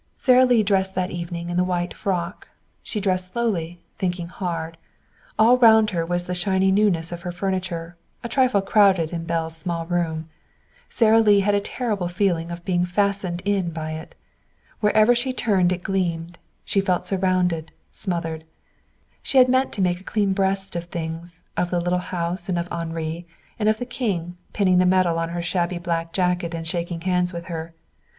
Sara 0.17 0.45
Lee 0.45 0.63
dressed 0.63 0.95
that 0.95 1.11
evening 1.11 1.51
in 1.51 1.57
the 1.57 1.63
white 1.63 1.93
frock. 1.93 2.47
She 2.81 2.99
dressed 2.99 3.33
slowly, 3.33 3.81
thinking 3.99 4.29
hard. 4.29 4.79
All 5.37 5.59
round 5.59 5.91
her 5.91 6.03
was 6.03 6.25
the 6.25 6.33
shiny 6.33 6.71
newness 6.71 7.11
of 7.11 7.21
her 7.21 7.31
furniture, 7.31 7.97
a 8.23 8.27
trifle 8.27 8.63
crowded 8.63 9.11
in 9.13 9.25
Belle's 9.25 9.55
small 9.55 9.85
room. 9.85 10.27
Sara 10.89 11.19
Lee 11.19 11.41
had 11.41 11.53
a 11.53 11.59
terrible 11.61 12.07
feeling 12.07 12.49
of 12.49 12.65
being 12.65 12.83
fastened 12.83 13.43
in 13.45 13.69
by 13.69 13.91
it. 13.91 14.15
Wherever 14.79 15.13
she 15.13 15.33
turned 15.33 15.71
it 15.71 15.83
gleamed. 15.83 16.39
She 16.65 16.81
felt 16.81 17.05
surrounded, 17.05 17.71
smothered. 17.91 18.43
She 19.21 19.37
had 19.37 19.49
meant 19.49 19.71
to 19.73 19.83
make 19.83 19.99
a 19.99 20.03
clean 20.03 20.33
breast 20.33 20.75
of 20.75 20.85
things 20.85 21.43
of 21.55 21.69
the 21.69 21.79
little 21.79 21.99
house, 21.99 22.49
and 22.49 22.57
of 22.57 22.67
Henri, 22.71 23.27
and 23.59 23.69
of 23.69 23.77
the 23.77 23.85
King, 23.85 24.35
pinning 24.51 24.79
the 24.79 24.87
medal 24.87 25.19
on 25.19 25.29
her 25.29 25.43
shabby 25.43 25.77
black 25.77 26.11
jacket 26.11 26.55
and 26.55 26.65
shaking 26.67 27.01
hands 27.01 27.31
with 27.33 27.43
her. 27.45 27.75